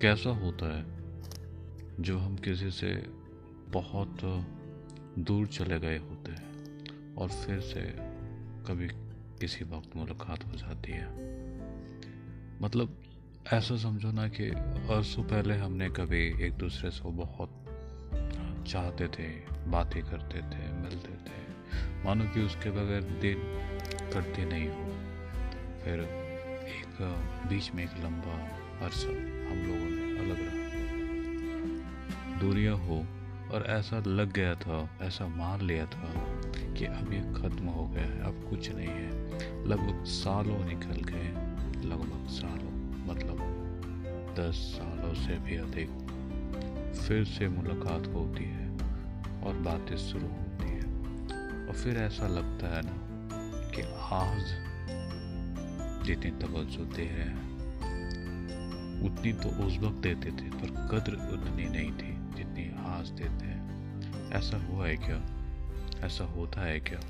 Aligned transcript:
कैसा 0.00 0.30
होता 0.30 0.78
है 0.78 0.84
जो 2.02 2.18
हम 2.18 2.36
किसी 2.36 2.70
से 2.70 3.06
बहुत 3.68 4.18
दूर 5.18 5.46
चले 5.46 5.80
गए 5.80 5.98
होते 5.98 6.32
हैं 6.32 6.46
और 7.14 7.28
फिर 7.28 7.60
से 7.60 7.80
कभी 8.68 8.88
किसी 9.40 9.64
वक्त 9.64 9.96
मुलाकात 9.96 10.44
हो 10.44 10.52
जाती 10.52 10.92
है? 10.92 11.08
मतलब 12.62 13.02
ऐसा 13.52 13.76
समझो 13.76 14.12
ना 14.12 14.28
कि 14.28 14.48
अरसों 14.48 15.22
पहले 15.22 15.54
हमने 15.54 15.90
कभी 15.90 16.44
एक 16.46 16.52
दूसरे 16.52 16.90
से 16.90 17.10
बहुत 17.10 17.50
चाहते 18.66 19.08
थे, 19.08 19.28
बातें 19.66 20.02
करते 20.02 20.38
थे, 20.38 20.72
मिलते 20.72 21.08
थे। 21.08 21.46
मानो 22.04 22.24
कि 22.24 22.42
उसके 22.42 22.70
बगैर 22.70 23.02
दिन 23.02 23.36
कटते 24.14 24.44
नहीं 24.44 24.68
हो। 24.68 24.84
फिर 25.84 26.00
एक, 26.68 26.96
बीच 27.48 27.72
में 27.72 27.84
एक 27.84 28.04
लंबा 28.04 28.48
अरसा 28.86 29.35
हम 29.50 29.58
लोगों 29.58 29.90
ने 29.90 30.18
अलग 30.18 30.38
रहा। 30.40 30.56
दूरियाँ 32.40 32.76
हो 32.76 33.06
और 33.52 33.64
ऐसा 33.66 33.98
लग 34.06 34.32
गया 34.32 34.54
था, 34.54 34.90
ऐसा 35.02 35.26
मान 35.26 35.60
लिया 35.60 35.86
था 35.86 36.12
कि 36.72 36.84
अब 36.84 37.12
ये 37.12 37.20
ख़त्म 37.20 37.66
हो 37.66 37.88
गया 37.88 38.04
है, 38.04 38.20
अब 38.20 38.50
कुछ 38.50 38.70
नहीं 38.70 38.88
है। 38.88 39.10
लगभग 39.66 40.04
सालों 40.04 40.64
निकल 40.64 41.02
गए, 41.02 41.28
लगभग 41.88 42.26
सालों 42.28 42.76
मतलब 43.06 43.52
दस 44.38 44.54
सालों 44.54 45.14
से 45.14 45.38
भी 45.38 45.56
अधिक। 45.56 45.88
फिर 47.08 47.24
से 47.24 47.48
मुलाकात 47.48 48.06
होती 48.06 48.44
है 48.44 48.70
और 49.42 49.54
बातें 49.54 49.96
शुरू 49.96 50.26
होती 50.26 50.68
है। 50.68 50.82
और 51.68 51.74
फिर 51.84 51.96
ऐसा 51.96 52.26
लगता 52.26 52.76
है 52.76 52.82
ना 52.84 52.96
कि 53.70 53.82
आज 53.98 54.66
जितनी 56.06 56.30
तवज्जो 56.30 56.84
दे 56.84 57.02
रहे 57.02 57.12
हैं 57.12 57.55
उतनी 59.04 59.32
तो 59.32 59.48
उस 59.48 59.78
वक्त 59.78 59.96
देते 59.96 60.30
थे, 60.30 60.50
पर 60.50 60.88
कद्र 60.92 61.12
उतनी 61.12 61.64
नहीं 61.64 61.92
थी 61.92 62.36
जितनी 62.36 62.84
आज 62.84 63.08
देते 63.08 63.44
हैं। 63.44 63.66
ऐसा 64.32 64.56
हुआ 64.56 64.86
है 64.86 64.96
क्या? 64.96 65.22
ऐसा 66.06 66.24
होता 66.24 66.60
है 66.60 66.80
क्या? 66.80 67.00